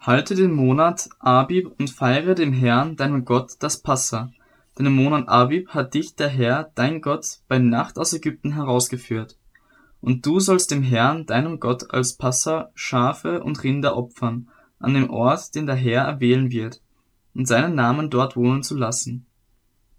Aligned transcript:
Halte 0.00 0.34
den 0.34 0.52
Monat 0.52 1.10
Abib 1.18 1.78
und 1.78 1.90
feiere 1.90 2.34
dem 2.34 2.54
Herrn, 2.54 2.96
deinem 2.96 3.26
Gott, 3.26 3.56
das 3.58 3.82
Passa. 3.82 4.32
Denn 4.78 4.86
im 4.86 4.96
Monat 4.96 5.28
Abib 5.28 5.68
hat 5.68 5.92
dich 5.92 6.14
der 6.14 6.28
Herr, 6.28 6.70
dein 6.74 7.02
Gott, 7.02 7.40
bei 7.48 7.58
Nacht 7.58 7.98
aus 7.98 8.14
Ägypten 8.14 8.54
herausgeführt. 8.54 9.36
Und 10.00 10.24
du 10.24 10.40
sollst 10.40 10.70
dem 10.70 10.82
Herrn, 10.82 11.26
deinem 11.26 11.60
Gott, 11.60 11.92
als 11.92 12.16
Passa 12.16 12.70
Schafe 12.74 13.42
und 13.42 13.62
Rinder 13.62 13.94
opfern, 13.94 14.48
an 14.78 14.94
dem 14.94 15.10
Ort, 15.10 15.54
den 15.54 15.66
der 15.66 15.76
Herr 15.76 16.04
erwählen 16.04 16.50
wird, 16.50 16.80
und 17.34 17.46
seinen 17.46 17.74
Namen 17.74 18.08
dort 18.08 18.36
wohnen 18.36 18.62
zu 18.62 18.78
lassen. 18.78 19.26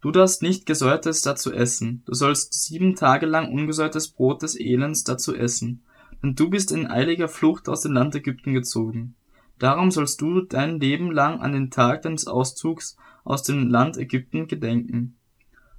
Du 0.01 0.09
darfst 0.09 0.41
nicht 0.41 0.65
Gesäuertes 0.65 1.21
dazu 1.21 1.53
essen, 1.53 2.01
du 2.07 2.15
sollst 2.15 2.55
sieben 2.55 2.95
Tage 2.95 3.27
lang 3.27 3.53
ungesäuertes 3.53 4.07
Brot 4.07 4.41
des 4.41 4.59
Elends 4.59 5.03
dazu 5.03 5.35
essen, 5.35 5.83
denn 6.23 6.33
du 6.33 6.49
bist 6.49 6.71
in 6.71 6.87
eiliger 6.87 7.27
Flucht 7.27 7.69
aus 7.69 7.81
dem 7.81 7.91
Land 7.91 8.15
Ägypten 8.15 8.53
gezogen. 8.53 9.13
Darum 9.61 9.91
sollst 9.91 10.19
du 10.21 10.41
dein 10.41 10.79
Leben 10.79 11.11
lang 11.11 11.39
an 11.39 11.51
den 11.51 11.69
Tag 11.69 12.01
deines 12.01 12.25
Auszugs 12.25 12.97
aus 13.23 13.43
dem 13.43 13.67
Land 13.69 13.95
Ägypten 13.95 14.47
gedenken. 14.47 15.19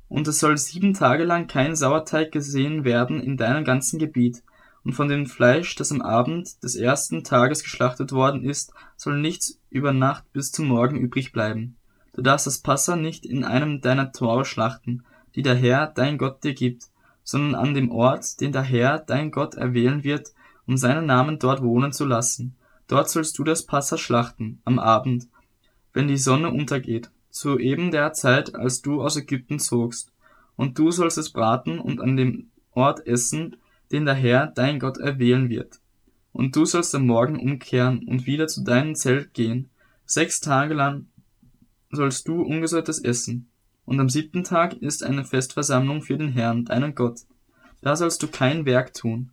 Und 0.06 0.28
es 0.28 0.38
soll 0.38 0.56
sieben 0.56 0.94
Tage 0.94 1.24
lang 1.24 1.48
kein 1.48 1.74
Sauerteig 1.74 2.30
gesehen 2.30 2.84
werden 2.84 3.20
in 3.20 3.36
deinem 3.36 3.64
ganzen 3.64 3.98
Gebiet, 3.98 4.44
und 4.84 4.92
von 4.92 5.08
dem 5.08 5.26
Fleisch, 5.26 5.74
das 5.74 5.90
am 5.90 6.00
Abend 6.00 6.62
des 6.62 6.76
ersten 6.76 7.24
Tages 7.24 7.64
geschlachtet 7.64 8.12
worden 8.12 8.44
ist, 8.44 8.72
soll 8.96 9.20
nichts 9.20 9.58
über 9.68 9.92
Nacht 9.92 10.32
bis 10.32 10.52
zum 10.52 10.68
Morgen 10.68 10.96
übrig 10.96 11.32
bleiben. 11.32 11.74
Du 12.14 12.22
darfst 12.22 12.46
das 12.46 12.58
Passa 12.58 12.94
nicht 12.94 13.26
in 13.26 13.42
einem 13.42 13.80
deiner 13.80 14.12
Tore 14.12 14.44
schlachten, 14.44 15.02
die 15.34 15.42
der 15.42 15.56
Herr, 15.56 15.88
dein 15.88 16.18
Gott, 16.18 16.44
dir 16.44 16.54
gibt, 16.54 16.84
sondern 17.24 17.56
an 17.56 17.74
dem 17.74 17.90
Ort, 17.90 18.40
den 18.40 18.52
der 18.52 18.62
Herr, 18.62 19.00
dein 19.00 19.32
Gott, 19.32 19.54
erwählen 19.54 20.04
wird, 20.04 20.28
um 20.68 20.76
seinen 20.76 21.06
Namen 21.06 21.40
dort 21.40 21.64
wohnen 21.64 21.90
zu 21.90 22.04
lassen 22.04 22.56
Dort 22.88 23.08
sollst 23.08 23.38
du 23.38 23.44
das 23.44 23.64
Passa 23.64 23.96
schlachten, 23.96 24.60
am 24.64 24.78
Abend, 24.78 25.28
wenn 25.92 26.08
die 26.08 26.16
Sonne 26.16 26.50
untergeht, 26.50 27.10
zu 27.30 27.58
eben 27.58 27.90
der 27.90 28.12
Zeit, 28.12 28.54
als 28.54 28.82
du 28.82 29.02
aus 29.02 29.16
Ägypten 29.16 29.58
zogst. 29.58 30.12
Und 30.56 30.78
du 30.78 30.90
sollst 30.90 31.18
es 31.18 31.30
braten 31.30 31.78
und 31.78 32.00
an 32.00 32.16
dem 32.16 32.50
Ort 32.72 33.06
essen, 33.06 33.56
den 33.90 34.04
der 34.04 34.14
Herr, 34.14 34.46
dein 34.46 34.78
Gott, 34.78 34.98
erwählen 34.98 35.48
wird. 35.48 35.80
Und 36.32 36.56
du 36.56 36.64
sollst 36.64 36.94
am 36.94 37.06
Morgen 37.06 37.38
umkehren 37.38 38.06
und 38.06 38.26
wieder 38.26 38.46
zu 38.48 38.62
deinem 38.62 38.94
Zelt 38.94 39.34
gehen. 39.34 39.68
Sechs 40.06 40.40
Tage 40.40 40.74
lang 40.74 41.06
sollst 41.90 42.26
du 42.28 42.42
ungesäuertes 42.42 42.98
essen. 42.98 43.48
Und 43.84 44.00
am 44.00 44.08
siebten 44.08 44.44
Tag 44.44 44.74
ist 44.74 45.02
eine 45.02 45.24
Festversammlung 45.24 46.02
für 46.02 46.16
den 46.16 46.30
Herrn, 46.30 46.64
deinen 46.64 46.94
Gott. 46.94 47.20
Da 47.82 47.96
sollst 47.96 48.22
du 48.22 48.28
kein 48.28 48.64
Werk 48.64 48.94
tun, 48.94 49.30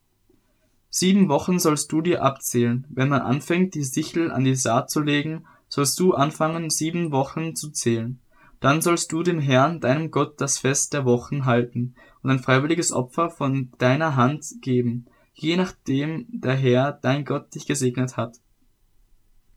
Sieben 0.91 1.29
Wochen 1.29 1.59
sollst 1.59 1.91
du 1.91 2.01
dir 2.01 2.23
abzählen, 2.23 2.87
wenn 2.89 3.09
man 3.09 3.21
anfängt, 3.21 3.75
die 3.75 3.83
Sichel 3.83 4.31
an 4.31 4.43
die 4.43 4.55
Saat 4.55 4.89
zu 4.89 5.01
legen, 5.01 5.45
sollst 5.67 5.99
du 5.99 6.15
anfangen, 6.15 6.71
sieben 6.71 7.11
Wochen 7.11 7.55
zu 7.55 7.69
zählen. 7.69 8.19
Dann 8.59 8.81
sollst 8.81 9.11
du 9.11 9.21
dem 9.21 9.39
Herrn, 9.39 9.79
deinem 9.79 10.09
Gott, 10.09 10.41
das 10.41 10.57
Fest 10.57 10.93
der 10.93 11.05
Wochen 11.05 11.45
halten 11.45 11.93
und 12.23 12.31
ein 12.31 12.39
freiwilliges 12.39 12.91
Opfer 12.91 13.29
von 13.29 13.71
deiner 13.77 14.15
Hand 14.15 14.45
geben, 14.61 15.05
je 15.33 15.55
nachdem 15.55 16.25
der 16.29 16.55
Herr, 16.55 16.91
dein 16.91 17.23
Gott, 17.23 17.53
dich 17.53 17.67
gesegnet 17.67 18.17
hat. 18.17 18.37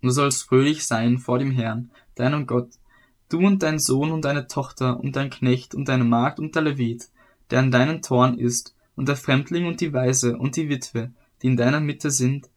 Du 0.02 0.11
sollst 0.11 0.44
fröhlich 0.44 0.86
sein 0.86 1.19
vor 1.19 1.39
dem 1.39 1.50
Herrn, 1.50 1.91
deinem 2.14 2.46
Gott, 2.46 2.70
du 3.30 3.39
und 3.39 3.62
dein 3.62 3.78
Sohn 3.78 4.12
und 4.12 4.24
deine 4.24 4.48
Tochter 4.48 5.00
und 5.00 5.17
dein 5.17 5.30
Knecht 5.30 5.74
und 5.74 5.89
deine 5.89 6.05
Magd 6.05 6.39
und 6.39 6.55
der 6.55 6.62
Levit, 6.62 7.08
der 7.50 7.61
an 7.61 7.70
deinen 7.70 8.02
Toren 8.02 8.39
ist, 8.39 8.77
und 8.94 9.08
der 9.08 9.17
Fremdling 9.17 9.67
und 9.67 9.80
die 9.80 9.92
Weise 9.92 10.36
und 10.36 10.56
die 10.56 10.69
Witwe, 10.69 11.12
die 11.42 11.48
in 11.48 11.56
deiner 11.56 11.80
Mitte 11.80 12.10
sind, 12.10 12.48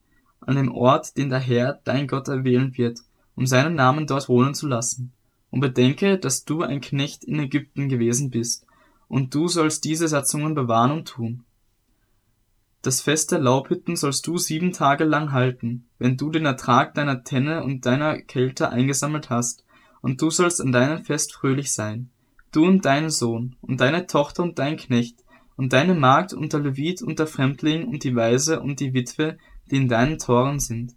an 0.42 0.56
dem 0.56 0.72
Ort, 0.72 1.18
den 1.18 1.30
der 1.30 1.40
Herr, 1.40 1.80
dein 1.84 2.08
Gott, 2.08 2.28
erwählen 2.28 2.78
wird, 2.78 3.00
um 3.36 3.46
seinen 3.46 3.76
Namen 3.76 4.08
dort 4.08 4.30
wohnen 4.30 4.54
zu 4.54 4.68
lassen. 4.68 5.12
Und 5.52 5.62
bedenke, 5.62 6.18
dass 6.18 6.46
du 6.46 6.64
ein 6.64 6.82
Knecht 6.82 7.24
in 7.24 7.40
Ägypten 7.40 7.90
gewesen 7.90 8.30
bist, 8.30 8.66
und 9.08 9.34
du 9.34 9.48
sollst 9.48 9.86
diese 9.86 10.08
Satzungen 10.08 10.56
bewahren 10.56 10.92
und 10.92 11.08
tun. 11.08 11.44
Das 12.82 13.02
Fest 13.02 13.32
der 13.32 13.40
Laubhütten 13.40 13.96
sollst 13.96 14.28
du 14.28 14.38
sieben 14.38 14.72
Tage 14.72 15.06
lang 15.06 15.32
halten, 15.32 15.88
wenn 15.98 16.18
du 16.18 16.30
den 16.30 16.46
Ertrag 16.46 16.94
deiner 16.94 17.24
Tenne 17.24 17.64
und 17.64 17.86
deiner 17.86 18.20
Kälte 18.22 18.70
eingesammelt 18.70 19.30
hast, 19.30 19.64
und 20.02 20.22
du 20.22 20.30
sollst 20.30 20.62
an 20.62 20.72
deinem 20.72 21.04
Fest 21.04 21.34
fröhlich 21.34 21.72
sein, 21.72 22.10
du 22.52 22.66
und 22.66 22.86
dein 22.86 23.10
Sohn, 23.10 23.56
und 23.62 23.82
deine 23.82 24.06
Tochter 24.06 24.44
und 24.44 24.60
dein 24.60 24.78
Knecht, 24.78 25.25
und 25.58 25.74
deine 25.74 25.96
Magd 25.96 26.34
und 26.34 26.54
der 26.54 26.60
Levit 26.60 27.02
und 27.02 27.20
der 27.20 27.28
Fremdling 27.28 27.88
und 27.88 28.04
die 28.04 28.16
Weise 28.16 28.60
und 28.60 28.80
die 28.80 28.94
Witwe, 28.94 29.38
die 29.70 29.78
in 29.78 29.88
deinen 29.88 30.18
Toren 30.18 30.60
sind. 30.60 30.96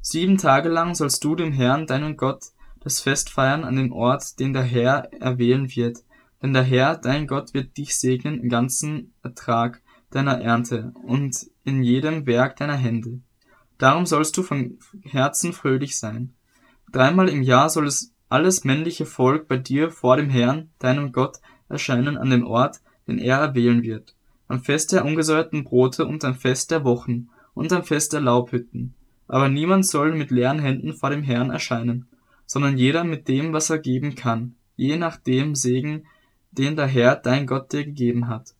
Sieben 0.00 0.38
Tage 0.38 0.68
lang 0.68 0.94
sollst 0.94 1.24
du 1.24 1.34
dem 1.34 1.52
Herrn, 1.52 1.86
deinen 1.86 2.16
Gott, 2.16 2.46
das 2.80 3.00
Fest 3.00 3.30
feiern 3.30 3.64
an 3.64 3.76
dem 3.76 3.92
Ort, 3.92 4.38
den 4.38 4.52
der 4.52 4.62
Herr 4.62 5.10
erwählen 5.20 5.68
wird, 5.74 6.04
denn 6.42 6.52
der 6.52 6.62
Herr, 6.62 6.96
dein 6.96 7.26
Gott, 7.26 7.54
wird 7.54 7.76
dich 7.76 7.96
segnen 7.96 8.40
im 8.40 8.48
ganzen 8.48 9.14
Ertrag 9.22 9.82
deiner 10.10 10.40
Ernte 10.40 10.92
und 11.02 11.46
in 11.64 11.82
jedem 11.82 12.26
Werk 12.26 12.56
deiner 12.56 12.76
Hände. 12.76 13.20
Darum 13.78 14.06
sollst 14.06 14.36
du 14.36 14.42
von 14.42 14.78
Herzen 15.02 15.52
fröhlich 15.52 15.98
sein. 15.98 16.34
Dreimal 16.92 17.28
im 17.28 17.42
Jahr 17.42 17.68
soll 17.68 17.86
es 17.86 18.14
alles 18.28 18.64
männliche 18.64 19.06
Volk 19.06 19.48
bei 19.48 19.56
dir 19.56 19.90
vor 19.90 20.16
dem 20.16 20.30
Herrn, 20.30 20.70
deinem 20.78 21.12
Gott, 21.12 21.38
erscheinen 21.68 22.16
an 22.16 22.30
dem 22.30 22.46
Ort, 22.46 22.80
den 23.06 23.18
er 23.18 23.38
erwählen 23.38 23.82
wird, 23.82 24.14
am 24.48 24.62
Fest 24.62 24.92
der 24.92 25.04
ungesäuerten 25.04 25.64
Brote 25.64 26.06
und 26.06 26.24
am 26.24 26.34
Fest 26.34 26.70
der 26.70 26.84
Wochen 26.84 27.28
und 27.54 27.72
am 27.72 27.84
Fest 27.84 28.12
der 28.12 28.20
Laubhütten. 28.20 28.94
Aber 29.28 29.48
niemand 29.48 29.86
soll 29.86 30.14
mit 30.14 30.30
leeren 30.30 30.58
Händen 30.58 30.92
vor 30.92 31.10
dem 31.10 31.22
Herrn 31.22 31.50
erscheinen, 31.50 32.06
sondern 32.46 32.78
jeder 32.78 33.04
mit 33.04 33.28
dem, 33.28 33.52
was 33.52 33.70
er 33.70 33.78
geben 33.78 34.14
kann, 34.14 34.54
je 34.76 34.96
nach 34.96 35.16
dem 35.16 35.54
Segen, 35.54 36.06
den 36.52 36.76
der 36.76 36.86
Herr 36.86 37.16
dein 37.16 37.46
Gott 37.46 37.72
dir 37.72 37.84
gegeben 37.84 38.28
hat. 38.28 38.54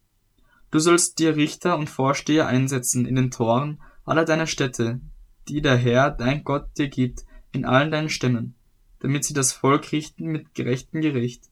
Du 0.70 0.78
sollst 0.80 1.18
dir 1.18 1.36
Richter 1.36 1.78
und 1.78 1.88
Vorsteher 1.88 2.46
einsetzen 2.48 3.06
in 3.06 3.14
den 3.14 3.30
Toren 3.30 3.80
aller 4.04 4.24
deiner 4.24 4.46
Städte, 4.46 5.00
die 5.48 5.62
der 5.62 5.76
Herr 5.76 6.10
dein 6.10 6.42
Gott 6.44 6.66
dir 6.76 6.88
gibt, 6.88 7.24
in 7.52 7.64
allen 7.64 7.90
deinen 7.90 8.08
Stämmen, 8.08 8.54
damit 8.98 9.24
sie 9.24 9.34
das 9.34 9.52
Volk 9.52 9.92
richten 9.92 10.26
mit 10.26 10.54
gerechtem 10.54 11.00
Gericht. 11.00 11.44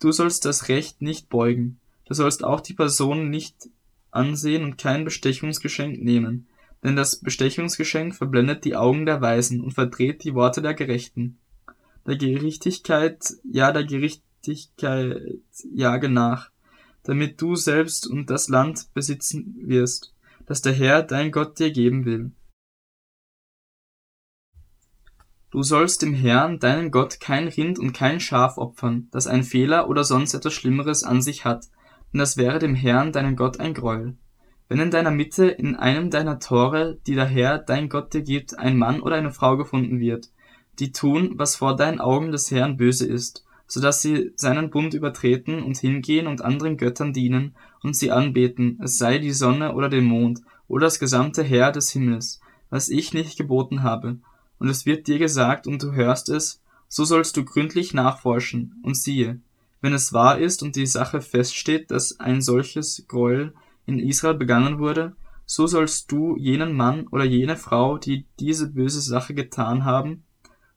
Du 0.00 0.12
sollst 0.12 0.44
das 0.44 0.68
Recht 0.68 1.02
nicht 1.02 1.28
beugen, 1.28 1.78
Du 2.06 2.14
sollst 2.14 2.44
auch 2.44 2.60
die 2.60 2.74
Person 2.74 3.30
nicht 3.30 3.68
ansehen 4.10 4.64
und 4.64 4.78
kein 4.78 5.04
Bestechungsgeschenk 5.04 6.02
nehmen, 6.02 6.48
denn 6.82 6.96
das 6.96 7.20
Bestechungsgeschenk 7.20 8.14
verblendet 8.14 8.64
die 8.64 8.76
Augen 8.76 9.06
der 9.06 9.20
Weisen 9.20 9.60
und 9.60 9.72
verdreht 9.72 10.22
die 10.22 10.34
Worte 10.34 10.62
der 10.62 10.74
Gerechten. 10.74 11.38
Der 12.06 12.16
Gerechtigkeit, 12.16 13.34
ja 13.50 13.72
der 13.72 13.84
Gerechtigkeit 13.84 15.22
jage 15.72 16.08
nach, 16.10 16.50
damit 17.02 17.40
du 17.40 17.56
selbst 17.56 18.06
und 18.06 18.28
das 18.28 18.48
Land 18.48 18.92
besitzen 18.92 19.56
wirst, 19.62 20.14
das 20.46 20.60
der 20.60 20.74
Herr 20.74 21.02
dein 21.02 21.32
Gott 21.32 21.58
dir 21.58 21.70
geben 21.70 22.04
will. 22.04 22.32
Du 25.50 25.62
sollst 25.62 26.02
dem 26.02 26.14
Herrn, 26.14 26.58
deinem 26.58 26.90
Gott, 26.90 27.20
kein 27.20 27.46
Rind 27.46 27.78
und 27.78 27.92
kein 27.92 28.18
Schaf 28.18 28.58
opfern, 28.58 29.08
das 29.12 29.28
einen 29.28 29.44
Fehler 29.44 29.88
oder 29.88 30.02
sonst 30.02 30.34
etwas 30.34 30.52
Schlimmeres 30.52 31.04
an 31.04 31.22
sich 31.22 31.44
hat, 31.44 31.68
denn 32.14 32.20
das 32.20 32.36
wäre 32.36 32.60
dem 32.60 32.76
Herrn, 32.76 33.10
deinem 33.10 33.34
Gott, 33.34 33.58
ein 33.58 33.74
Greuel. 33.74 34.14
Wenn 34.68 34.78
in 34.78 34.92
deiner 34.92 35.10
Mitte 35.10 35.46
in 35.48 35.74
einem 35.74 36.10
deiner 36.10 36.38
Tore, 36.38 36.96
die 37.08 37.16
der 37.16 37.26
Herr, 37.26 37.58
dein 37.58 37.88
Gott 37.88 38.14
dir 38.14 38.22
gibt, 38.22 38.56
ein 38.56 38.78
Mann 38.78 39.00
oder 39.00 39.16
eine 39.16 39.32
Frau 39.32 39.56
gefunden 39.56 39.98
wird, 39.98 40.30
die 40.78 40.92
tun, 40.92 41.32
was 41.34 41.56
vor 41.56 41.74
deinen 41.74 42.00
Augen 42.00 42.30
des 42.30 42.52
Herrn 42.52 42.76
böse 42.76 43.04
ist, 43.04 43.44
so 43.66 43.80
dass 43.80 44.00
sie 44.00 44.30
seinen 44.36 44.70
Bund 44.70 44.94
übertreten 44.94 45.60
und 45.60 45.76
hingehen 45.76 46.28
und 46.28 46.40
anderen 46.40 46.76
Göttern 46.76 47.12
dienen 47.12 47.56
und 47.82 47.96
sie 47.96 48.12
anbeten, 48.12 48.78
es 48.80 48.96
sei 48.96 49.18
die 49.18 49.32
Sonne 49.32 49.74
oder 49.74 49.88
den 49.88 50.04
Mond 50.04 50.40
oder 50.68 50.86
das 50.86 51.00
gesamte 51.00 51.42
Heer 51.42 51.72
des 51.72 51.90
Himmels, 51.90 52.40
was 52.70 52.90
ich 52.90 53.12
nicht 53.12 53.36
geboten 53.36 53.82
habe, 53.82 54.20
und 54.60 54.68
es 54.68 54.86
wird 54.86 55.08
dir 55.08 55.18
gesagt 55.18 55.66
und 55.66 55.82
du 55.82 55.92
hörst 55.92 56.28
es, 56.28 56.62
so 56.86 57.04
sollst 57.04 57.36
du 57.36 57.44
gründlich 57.44 57.92
nachforschen, 57.92 58.80
und 58.84 58.96
siehe, 58.96 59.40
wenn 59.84 59.92
es 59.92 60.14
wahr 60.14 60.38
ist 60.38 60.62
und 60.62 60.76
die 60.76 60.86
Sache 60.86 61.20
feststeht, 61.20 61.90
dass 61.90 62.18
ein 62.18 62.40
solches 62.40 63.04
Gräuel 63.06 63.52
in 63.84 63.98
Israel 63.98 64.32
begangen 64.32 64.78
wurde, 64.78 65.14
so 65.44 65.66
sollst 65.66 66.10
du 66.10 66.38
jenen 66.38 66.72
Mann 66.72 67.06
oder 67.08 67.24
jene 67.24 67.58
Frau, 67.58 67.98
die 67.98 68.24
diese 68.40 68.72
böse 68.72 69.02
Sache 69.02 69.34
getan 69.34 69.84
haben, 69.84 70.24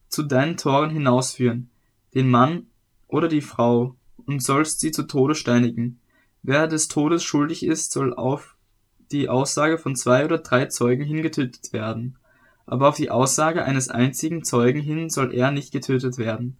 zu 0.10 0.24
deinen 0.24 0.58
Toren 0.58 0.90
hinausführen, 0.90 1.70
den 2.16 2.30
Mann 2.30 2.68
oder 3.08 3.30
die 3.30 3.40
Frau, 3.40 3.96
und 4.26 4.44
sollst 4.44 4.82
sie 4.82 4.92
zu 4.92 5.04
Tode 5.04 5.36
steinigen. 5.36 6.02
Wer 6.44 6.68
des 6.68 6.90
Todes 6.90 7.24
schuldig 7.24 7.66
ist, 7.66 7.94
soll 7.94 8.14
auf 8.14 8.58
die 9.14 9.30
Aussage 9.30 9.78
von 9.78 9.96
zwei 9.96 10.26
oder 10.26 10.40
drei 10.40 10.66
Zeugen 10.66 11.06
hingetötet 11.06 11.72
werden. 11.72 12.18
Aber 12.66 12.90
auf 12.90 12.98
die 12.98 13.10
Aussage 13.10 13.64
eines 13.64 13.88
einzigen 13.88 14.44
Zeugen 14.44 14.82
hin 14.82 15.10
soll 15.10 15.34
er 15.34 15.52
nicht 15.52 15.72
getötet 15.72 16.18
werden. 16.18 16.58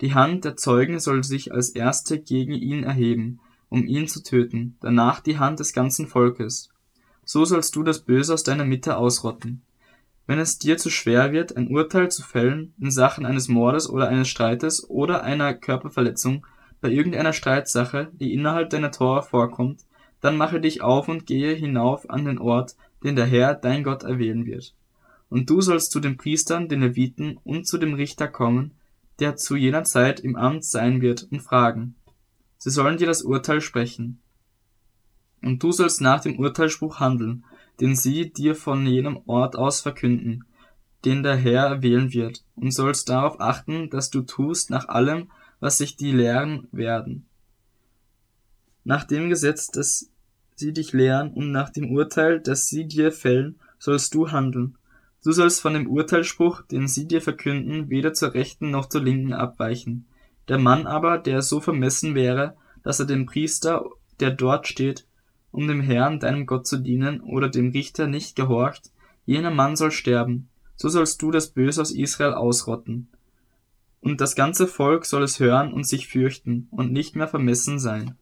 Die 0.00 0.14
Hand 0.14 0.46
der 0.46 0.56
Zeugen 0.56 0.98
soll 0.98 1.24
sich 1.24 1.52
als 1.52 1.70
erste 1.70 2.18
gegen 2.18 2.54
ihn 2.54 2.84
erheben, 2.84 3.40
um 3.68 3.86
ihn 3.86 4.08
zu 4.08 4.22
töten, 4.22 4.76
danach 4.80 5.20
die 5.20 5.38
Hand 5.38 5.60
des 5.60 5.74
ganzen 5.74 6.06
Volkes. 6.06 6.70
So 7.24 7.44
sollst 7.44 7.76
du 7.76 7.82
das 7.82 8.00
Böse 8.00 8.32
aus 8.32 8.42
deiner 8.42 8.64
Mitte 8.64 8.96
ausrotten. 8.96 9.62
wenn 10.26 10.38
es 10.38 10.58
dir 10.58 10.76
zu 10.76 10.90
schwer 10.90 11.32
wird, 11.32 11.56
ein 11.56 11.68
Urteil 11.68 12.08
zu 12.08 12.22
fällen 12.22 12.72
in 12.80 12.92
Sachen 12.92 13.26
eines 13.26 13.48
Mordes 13.48 13.90
oder 13.90 14.08
eines 14.08 14.28
Streites 14.28 14.88
oder 14.88 15.24
einer 15.24 15.54
Körperverletzung 15.54 16.46
bei 16.80 16.88
irgendeiner 16.88 17.32
Streitsache, 17.32 18.12
die 18.12 18.32
innerhalb 18.32 18.70
deiner 18.70 18.92
Tore 18.92 19.22
vorkommt, 19.24 19.80
dann 20.20 20.36
mache 20.36 20.60
dich 20.60 20.82
auf 20.82 21.08
und 21.08 21.26
gehe 21.26 21.54
hinauf 21.54 22.08
an 22.08 22.26
den 22.26 22.38
Ort, 22.38 22.76
den 23.02 23.16
der 23.16 23.26
Herr, 23.26 23.54
dein 23.54 23.82
Gott, 23.82 24.04
erwählen 24.04 24.46
wird. 24.46 24.72
Und 25.28 25.50
du 25.50 25.60
sollst 25.60 25.90
zu 25.90 25.98
den 25.98 26.16
Priestern, 26.16 26.68
den 26.68 26.82
Leviten 26.82 27.38
und 27.42 27.66
zu 27.66 27.76
dem 27.76 27.94
Richter 27.94 28.28
kommen, 28.28 28.72
der 29.20 29.36
zu 29.36 29.56
jener 29.56 29.84
Zeit 29.84 30.20
im 30.20 30.36
Amt 30.36 30.64
sein 30.64 31.00
wird, 31.00 31.28
und 31.30 31.40
fragen. 31.40 31.94
Sie 32.58 32.70
sollen 32.70 32.96
dir 32.96 33.06
das 33.06 33.22
Urteil 33.22 33.60
sprechen. 33.60 34.20
Und 35.42 35.62
du 35.62 35.72
sollst 35.72 36.00
nach 36.00 36.20
dem 36.20 36.38
Urteilsspruch 36.38 37.00
handeln, 37.00 37.44
den 37.80 37.96
sie 37.96 38.30
dir 38.32 38.54
von 38.54 38.86
jenem 38.86 39.20
Ort 39.26 39.56
aus 39.56 39.80
verkünden, 39.80 40.44
den 41.04 41.22
der 41.22 41.36
Herr 41.36 41.66
erwählen 41.66 42.12
wird, 42.12 42.44
und 42.56 42.72
sollst 42.72 43.08
darauf 43.08 43.40
achten, 43.40 43.88
dass 43.88 44.10
du 44.10 44.22
tust 44.22 44.70
nach 44.70 44.88
allem, 44.88 45.30
was 45.60 45.78
sich 45.78 45.96
die 45.96 46.12
lehren 46.12 46.68
werden. 46.72 47.26
Nach 48.84 49.04
dem 49.04 49.28
Gesetz, 49.28 49.68
das 49.68 50.10
sie 50.56 50.72
dich 50.72 50.92
lehren, 50.92 51.32
und 51.32 51.52
nach 51.52 51.70
dem 51.70 51.90
Urteil, 51.92 52.40
das 52.40 52.66
sie 52.68 52.86
dir 52.86 53.12
fällen, 53.12 53.58
sollst 53.78 54.14
du 54.14 54.30
handeln. 54.30 54.76
Du 55.22 55.32
sollst 55.32 55.60
von 55.60 55.74
dem 55.74 55.86
Urteilsspruch, 55.86 56.62
den 56.62 56.88
sie 56.88 57.06
dir 57.06 57.20
verkünden, 57.20 57.90
weder 57.90 58.14
zur 58.14 58.32
rechten 58.32 58.70
noch 58.70 58.88
zur 58.88 59.02
linken 59.02 59.34
abweichen. 59.34 60.06
Der 60.48 60.58
Mann 60.58 60.86
aber, 60.86 61.18
der 61.18 61.42
so 61.42 61.60
vermessen 61.60 62.14
wäre, 62.14 62.56
dass 62.82 63.00
er 63.00 63.06
dem 63.06 63.26
Priester, 63.26 63.84
der 64.18 64.30
dort 64.30 64.66
steht, 64.66 65.06
um 65.52 65.68
dem 65.68 65.82
Herrn, 65.82 66.20
deinem 66.20 66.46
Gott 66.46 66.66
zu 66.66 66.78
dienen, 66.78 67.20
oder 67.20 67.48
dem 67.48 67.70
Richter 67.70 68.06
nicht 68.06 68.34
gehorcht, 68.34 68.90
jener 69.26 69.50
Mann 69.50 69.76
soll 69.76 69.90
sterben. 69.90 70.48
So 70.76 70.88
sollst 70.88 71.20
du 71.20 71.30
das 71.30 71.50
Böse 71.50 71.82
aus 71.82 71.90
Israel 71.90 72.32
ausrotten. 72.32 73.08
Und 74.00 74.22
das 74.22 74.34
ganze 74.34 74.66
Volk 74.66 75.04
soll 75.04 75.22
es 75.22 75.38
hören 75.38 75.74
und 75.74 75.86
sich 75.86 76.08
fürchten 76.08 76.68
und 76.70 76.92
nicht 76.92 77.16
mehr 77.16 77.28
vermessen 77.28 77.78
sein. 77.78 78.16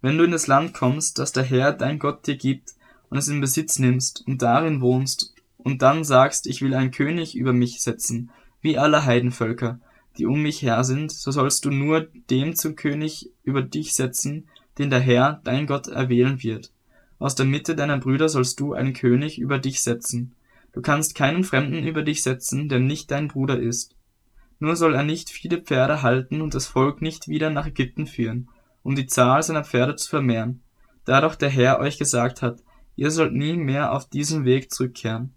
Wenn 0.00 0.18
du 0.18 0.24
in 0.24 0.32
das 0.32 0.48
Land 0.48 0.74
kommst, 0.74 1.20
das 1.20 1.30
der 1.30 1.44
Herr, 1.44 1.72
dein 1.72 2.00
Gott 2.00 2.26
dir 2.26 2.36
gibt, 2.36 2.74
und 3.10 3.16
es 3.16 3.28
in 3.28 3.40
Besitz 3.40 3.78
nimmst 3.78 4.26
und 4.26 4.42
darin 4.42 4.80
wohnst, 4.80 5.34
und 5.58 5.82
dann 5.82 6.04
sagst, 6.04 6.46
ich 6.46 6.62
will 6.62 6.74
einen 6.74 6.90
König 6.90 7.36
über 7.36 7.52
mich 7.52 7.82
setzen, 7.82 8.30
wie 8.60 8.78
alle 8.78 9.04
Heidenvölker, 9.04 9.80
die 10.16 10.26
um 10.26 10.42
mich 10.42 10.62
her 10.62 10.82
sind, 10.84 11.12
so 11.12 11.30
sollst 11.30 11.64
du 11.64 11.70
nur 11.70 12.08
dem 12.30 12.56
zum 12.56 12.74
König 12.74 13.30
über 13.44 13.62
dich 13.62 13.94
setzen, 13.94 14.48
den 14.78 14.90
der 14.90 15.00
Herr, 15.00 15.40
dein 15.44 15.66
Gott, 15.66 15.88
erwählen 15.88 16.42
wird. 16.42 16.72
Aus 17.18 17.34
der 17.34 17.46
Mitte 17.46 17.74
deiner 17.74 17.98
Brüder 17.98 18.28
sollst 18.28 18.60
du 18.60 18.74
einen 18.74 18.92
König 18.92 19.38
über 19.38 19.58
dich 19.58 19.82
setzen. 19.82 20.34
Du 20.72 20.80
kannst 20.80 21.14
keinen 21.14 21.44
Fremden 21.44 21.84
über 21.84 22.02
dich 22.02 22.22
setzen, 22.22 22.68
der 22.68 22.78
nicht 22.78 23.10
dein 23.10 23.28
Bruder 23.28 23.58
ist. 23.58 23.96
Nur 24.60 24.76
soll 24.76 24.94
er 24.94 25.04
nicht 25.04 25.30
viele 25.30 25.60
Pferde 25.60 26.02
halten 26.02 26.40
und 26.40 26.54
das 26.54 26.66
Volk 26.66 27.02
nicht 27.02 27.28
wieder 27.28 27.50
nach 27.50 27.66
Ägypten 27.66 28.06
führen, 28.06 28.48
um 28.82 28.94
die 28.94 29.06
Zahl 29.06 29.42
seiner 29.42 29.64
Pferde 29.64 29.96
zu 29.96 30.08
vermehren, 30.08 30.62
da 31.04 31.20
doch 31.20 31.34
der 31.34 31.48
Herr 31.48 31.78
euch 31.80 31.98
gesagt 31.98 32.42
hat, 32.42 32.62
ihr 32.96 33.10
sollt 33.10 33.32
nie 33.32 33.56
mehr 33.56 33.92
auf 33.92 34.08
diesem 34.08 34.44
Weg 34.44 34.72
zurückkehren. 34.72 35.32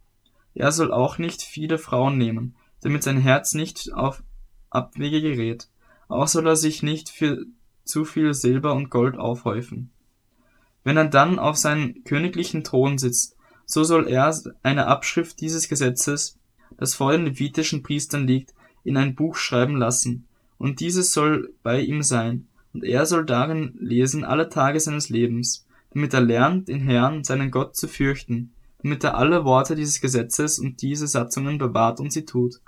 Er 0.54 0.72
soll 0.72 0.92
auch 0.92 1.18
nicht 1.18 1.42
viele 1.42 1.78
Frauen 1.78 2.18
nehmen, 2.18 2.56
damit 2.82 3.04
sein 3.04 3.18
Herz 3.18 3.54
nicht 3.54 3.94
auf 3.94 4.24
Abwege 4.70 5.22
gerät. 5.22 5.70
Auch 6.08 6.28
soll 6.28 6.48
er 6.48 6.56
sich 6.56 6.84
nicht 6.84 7.10
für 7.10 7.46
zu 7.84 8.06
viel 8.06 8.34
Silber 8.34 8.74
und 8.74 8.90
Gold 8.90 9.18
aufhäufen. 9.18 9.92
Wenn 10.84 10.98
er 10.98 11.06
dann 11.06 11.40
auf 11.40 11.58
seinem 11.58 12.04
königlichen 12.04 12.64
Thron 12.64 12.98
sitzt, 12.98 13.36
so 13.66 13.84
soll 13.84 14.08
er 14.08 14.36
eine 14.64 14.88
Abschrift 14.88 15.40
dieses 15.42 15.70
Gesetzes, 15.70 16.38
das 16.78 16.96
vor 16.96 17.12
den 17.12 17.26
levitischen 17.26 17.84
Priestern 17.84 18.28
liegt, 18.28 18.54
in 18.84 18.98
ein 18.98 19.16
Buch 19.16 19.36
schreiben 19.36 19.78
lassen, 19.78 20.26
und 20.58 20.80
dieses 20.80 21.14
soll 21.14 21.54
bei 21.64 21.82
ihm 21.82 22.02
sein, 22.04 22.48
und 22.74 22.84
er 22.84 23.06
soll 23.06 23.26
darin 23.26 23.74
lesen 23.80 24.24
alle 24.24 24.50
Tage 24.50 24.80
seines 24.80 25.10
Lebens, 25.10 25.66
damit 25.94 26.14
er 26.14 26.22
lernt, 26.22 26.68
den 26.68 26.82
Herrn, 26.82 27.24
seinen 27.24 27.52
Gott, 27.52 27.76
zu 27.76 27.88
fürchten, 27.88 28.54
damit 28.84 29.04
er 29.04 29.16
alle 29.16 29.46
Worte 29.46 29.76
dieses 29.76 30.02
Gesetzes 30.02 30.60
und 30.60 30.82
diese 30.82 31.08
Satzungen 31.08 31.58
bewahrt 31.58 32.00
und 32.00 32.12
sie 32.12 32.26
tut, 32.26 32.62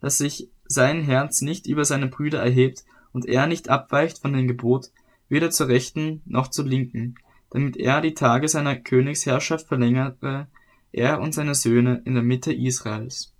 dass 0.00 0.18
sich 0.18 0.50
sein 0.66 1.02
Herz 1.02 1.40
nicht 1.40 1.66
über 1.66 1.84
seine 1.84 2.08
Brüder 2.08 2.40
erhebt 2.40 2.84
und 3.12 3.26
er 3.26 3.46
nicht 3.46 3.68
abweicht 3.68 4.18
von 4.18 4.32
dem 4.32 4.46
Gebot, 4.46 4.90
weder 5.28 5.50
zur 5.50 5.68
rechten 5.68 6.22
noch 6.26 6.48
zur 6.48 6.66
linken, 6.66 7.16
damit 7.50 7.76
er 7.76 8.00
die 8.00 8.14
Tage 8.14 8.48
seiner 8.48 8.76
Königsherrschaft 8.76 9.66
verlängere, 9.66 10.48
er 10.92 11.20
und 11.20 11.32
seine 11.32 11.54
Söhne 11.54 12.02
in 12.04 12.14
der 12.14 12.22
Mitte 12.22 12.52
Israels. 12.52 13.34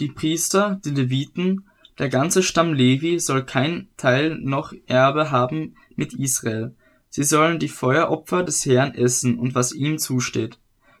Die 0.00 0.08
Priester, 0.08 0.80
die 0.84 0.90
Leviten, 0.90 1.68
der 1.98 2.10
ganze 2.10 2.42
Stamm 2.42 2.74
Levi 2.74 3.18
soll 3.18 3.44
kein 3.44 3.88
Teil 3.96 4.36
noch 4.36 4.74
Erbe 4.86 5.30
haben 5.30 5.76
mit 5.94 6.12
Israel. 6.12 6.76
Sie 7.16 7.22
sollen 7.22 7.58
die 7.58 7.70
Feueropfer 7.70 8.42
des 8.42 8.66
Herrn 8.66 8.94
essen 8.94 9.38
und 9.38 9.54
was 9.54 9.72
ihm 9.72 9.96
zusteht. 9.96 10.58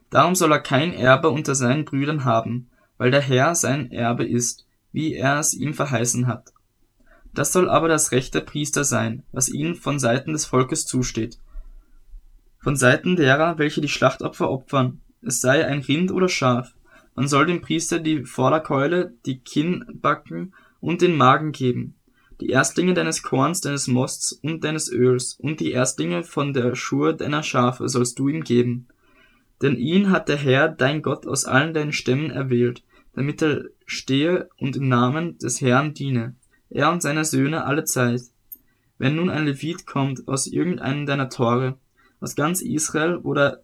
Darum 0.08 0.34
soll 0.34 0.50
er 0.50 0.60
kein 0.60 0.94
Erbe 0.94 1.28
unter 1.28 1.54
seinen 1.54 1.84
Brüdern 1.84 2.24
haben, 2.24 2.70
weil 2.96 3.10
der 3.10 3.20
Herr 3.20 3.54
sein 3.54 3.92
Erbe 3.92 4.24
ist, 4.24 4.66
wie 4.92 5.12
er 5.12 5.38
es 5.38 5.52
ihm 5.52 5.74
verheißen 5.74 6.26
hat. 6.26 6.54
Das 7.34 7.52
soll 7.52 7.68
aber 7.68 7.88
das 7.88 8.12
Recht 8.12 8.34
der 8.34 8.40
Priester 8.40 8.82
sein, 8.82 9.24
was 9.30 9.50
ihnen 9.50 9.74
von 9.74 9.98
Seiten 9.98 10.32
des 10.32 10.46
Volkes 10.46 10.86
zusteht. 10.86 11.38
Von 12.60 12.76
Seiten 12.76 13.16
derer, 13.16 13.58
welche 13.58 13.82
die 13.82 13.88
Schlachtopfer 13.90 14.48
opfern, 14.48 15.02
es 15.20 15.42
sei 15.42 15.66
ein 15.66 15.80
Rind 15.80 16.12
oder 16.12 16.30
Schaf, 16.30 16.72
man 17.14 17.28
soll 17.28 17.44
dem 17.44 17.60
Priester 17.60 17.98
die 17.98 18.24
Vorderkeule, 18.24 19.12
die 19.26 19.40
Kinnbacken 19.40 20.54
und 20.80 21.02
den 21.02 21.14
Magen 21.14 21.52
geben, 21.52 21.94
die 22.40 22.50
Erstlinge 22.50 22.94
deines 22.94 23.22
Korns, 23.22 23.60
deines 23.60 23.88
Mosts 23.88 24.32
und 24.32 24.62
deines 24.62 24.90
Öls 24.90 25.38
und 25.40 25.60
die 25.60 25.72
Erstlinge 25.72 26.22
von 26.22 26.52
der 26.52 26.74
Schur 26.74 27.12
deiner 27.12 27.42
Schafe 27.42 27.88
sollst 27.88 28.18
du 28.18 28.28
ihm 28.28 28.44
geben. 28.44 28.88
Denn 29.62 29.76
ihn 29.76 30.10
hat 30.10 30.28
der 30.28 30.36
Herr, 30.36 30.68
dein 30.68 31.00
Gott, 31.00 31.26
aus 31.26 31.46
allen 31.46 31.72
deinen 31.72 31.92
Stämmen 31.92 32.30
erwählt, 32.30 32.82
damit 33.14 33.42
er 33.42 33.64
stehe 33.86 34.50
und 34.58 34.76
im 34.76 34.88
Namen 34.88 35.38
des 35.38 35.62
Herrn 35.62 35.94
diene, 35.94 36.34
er 36.68 36.92
und 36.92 37.00
seine 37.00 37.24
Söhne 37.24 37.64
alle 37.64 37.84
Zeit. 37.84 38.20
Wenn 38.98 39.16
nun 39.16 39.30
ein 39.30 39.46
Levit 39.46 39.86
kommt 39.86 40.28
aus 40.28 40.46
irgendeinem 40.46 41.06
deiner 41.06 41.30
Tore, 41.30 41.78
aus 42.20 42.34
ganz 42.34 42.60
Israel, 42.60 43.16
oder 43.16 43.62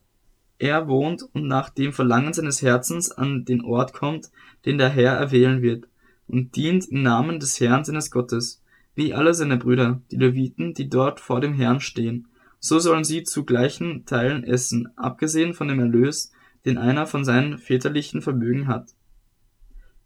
er 0.59 0.89
wohnt 0.89 1.23
und 1.33 1.47
nach 1.47 1.71
dem 1.71 1.93
Verlangen 1.93 2.33
seines 2.33 2.63
Herzens 2.63 3.11
an 3.11 3.45
den 3.45 3.63
Ort 3.63 3.93
kommt, 3.93 4.31
den 4.65 4.79
der 4.79 4.91
Herr 4.91 5.15
erwählen 5.15 5.61
wird, 5.61 5.89
und 6.27 6.57
dient 6.57 6.87
im 6.89 7.03
Namen 7.03 7.41
des 7.41 7.61
Herrn 7.61 7.85
seines 7.85 8.11
Gottes, 8.11 8.62
wie 8.95 9.15
alle 9.15 9.35
seine 9.35 9.57
Brüder, 9.57 10.03
die 10.11 10.17
Leviten, 10.17 10.75
die 10.75 10.89
dort 10.89 11.21
vor 11.21 11.41
dem 11.41 11.55
Herrn 11.55 11.81
stehen. 11.81 12.29
So 12.59 12.79
sollen 12.79 13.05
sie 13.05 13.25
zu 13.25 13.45
gleichen 13.45 14.05
Teilen 14.05 14.45
essen, 14.45 14.89
abgesehen 14.97 15.55
von 15.55 15.69
dem 15.69 15.81
Erlös, 15.81 16.33
den 16.65 16.79
einer 16.79 17.07
von 17.07 17.25
seinen 17.25 17.59
väterlichen 17.59 18.23
Vermögen 18.23 18.69
hat. 18.69 18.91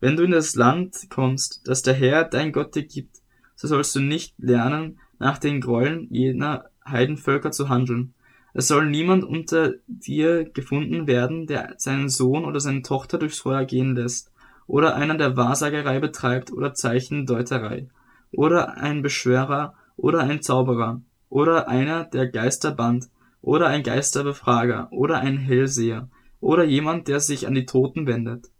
Wenn 0.00 0.16
du 0.16 0.22
in 0.22 0.30
das 0.30 0.54
Land 0.54 1.08
kommst, 1.10 1.66
das 1.66 1.82
der 1.82 1.94
Herr 1.94 2.24
dein 2.24 2.52
Gott 2.52 2.74
dir 2.74 2.86
gibt, 2.86 3.16
so 3.54 3.68
sollst 3.68 3.94
du 3.96 4.00
nicht 4.00 4.34
lernen, 4.38 4.98
nach 5.18 5.38
den 5.38 5.60
Gräueln 5.60 6.08
jener 6.10 6.66
Heidenvölker 6.86 7.50
zu 7.50 7.68
handeln. 7.68 8.14
Es 8.52 8.68
soll 8.68 8.86
niemand 8.86 9.24
unter 9.24 9.74
dir 9.86 10.44
gefunden 10.44 11.06
werden, 11.06 11.46
der 11.46 11.74
seinen 11.78 12.08
Sohn 12.08 12.44
oder 12.44 12.60
seine 12.60 12.82
Tochter 12.82 13.18
durchs 13.18 13.40
Feuer 13.40 13.64
gehen 13.64 13.94
lässt, 13.94 14.32
oder 14.66 14.96
einer, 14.96 15.16
der 15.16 15.36
Wahrsagerei 15.36 16.00
betreibt 16.00 16.52
oder 16.52 16.74
Zeichendeuterei, 16.74 17.88
oder 18.32 18.76
ein 18.76 19.02
Beschwörer 19.02 19.74
oder 19.96 20.20
ein 20.20 20.42
Zauberer, 20.42 21.00
oder 21.28 21.68
einer, 21.68 22.04
der 22.04 22.28
Geister 22.28 22.70
band, 22.72 23.08
oder 23.40 23.66
ein 23.68 23.82
Geisterbefrager, 23.82 24.88
oder 24.92 25.18
ein 25.18 25.38
Hellseher, 25.38 26.08
oder 26.40 26.64
jemand, 26.64 27.08
der 27.08 27.20
sich 27.20 27.46
an 27.46 27.54
die 27.54 27.66
Toten 27.66 28.06
wendet. 28.06 28.50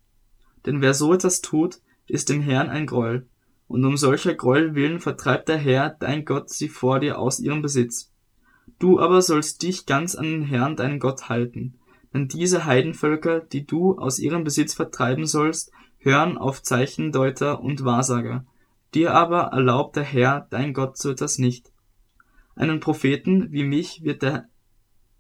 Denn 0.64 0.80
wer 0.80 0.94
so 0.94 1.12
etwas 1.12 1.40
tut, 1.42 1.78
ist 2.08 2.28
dem 2.28 2.40
Herrn 2.40 2.68
ein 2.68 2.86
Groll, 2.86 3.26
und 3.68 3.84
um 3.84 3.96
solcher 3.96 4.34
Groll 4.34 4.74
willen 4.74 5.00
vertreibt 5.00 5.48
der 5.48 5.58
Herr, 5.58 5.90
dein 5.90 6.24
Gott, 6.24 6.50
sie 6.50 6.68
vor 6.68 7.00
dir 7.00 7.18
aus 7.18 7.40
ihrem 7.40 7.62
Besitz. 7.62 8.12
Du 8.78 9.00
aber 9.00 9.22
sollst 9.22 9.62
dich 9.62 9.86
ganz 9.86 10.14
an 10.14 10.24
den 10.24 10.42
Herrn, 10.42 10.76
deinen 10.76 11.00
Gott 11.00 11.28
halten, 11.28 11.74
denn 12.12 12.28
diese 12.28 12.64
Heidenvölker, 12.64 13.40
die 13.40 13.66
du 13.66 13.98
aus 13.98 14.18
ihrem 14.18 14.44
Besitz 14.44 14.74
vertreiben 14.74 15.26
sollst, 15.26 15.72
hören 15.98 16.38
auf 16.38 16.62
Zeichendeuter 16.62 17.60
und 17.60 17.84
Wahrsager. 17.84 18.44
Dir 18.96 19.12
aber 19.12 19.48
erlaubt 19.52 19.96
der 19.96 20.04
Herr, 20.04 20.46
dein 20.48 20.72
Gott, 20.72 20.96
so 20.96 21.10
etwas 21.10 21.36
nicht. 21.36 21.70
Einen 22.54 22.80
Propheten 22.80 23.52
wie 23.52 23.62
mich 23.62 24.02
wird 24.02 24.22
der, 24.22 24.48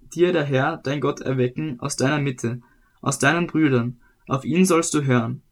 dir 0.00 0.32
der 0.32 0.44
Herr, 0.44 0.78
dein 0.78 1.02
Gott, 1.02 1.20
erwecken 1.20 1.78
aus 1.78 1.94
deiner 1.94 2.18
Mitte, 2.18 2.62
aus 3.02 3.18
deinen 3.18 3.46
Brüdern, 3.46 4.00
auf 4.28 4.46
ihn 4.46 4.64
sollst 4.64 4.94
du 4.94 5.04
hören. 5.04 5.42